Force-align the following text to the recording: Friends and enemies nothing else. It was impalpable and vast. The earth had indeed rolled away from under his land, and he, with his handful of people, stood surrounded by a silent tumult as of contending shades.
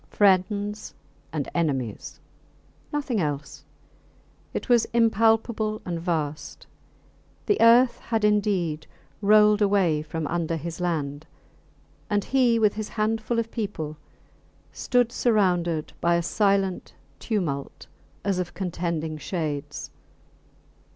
Friends 0.09 0.95
and 1.31 1.47
enemies 1.53 2.19
nothing 2.91 3.19
else. 3.21 3.63
It 4.51 4.67
was 4.67 4.85
impalpable 4.93 5.79
and 5.85 5.99
vast. 6.01 6.65
The 7.45 7.61
earth 7.61 7.99
had 7.99 8.25
indeed 8.25 8.87
rolled 9.21 9.61
away 9.61 10.01
from 10.01 10.25
under 10.25 10.55
his 10.55 10.79
land, 10.81 11.27
and 12.09 12.23
he, 12.23 12.57
with 12.57 12.73
his 12.73 12.89
handful 12.89 13.37
of 13.37 13.51
people, 13.51 13.95
stood 14.73 15.11
surrounded 15.11 15.93
by 16.01 16.15
a 16.15 16.23
silent 16.23 16.95
tumult 17.19 17.85
as 18.25 18.39
of 18.39 18.55
contending 18.55 19.19
shades. 19.19 19.91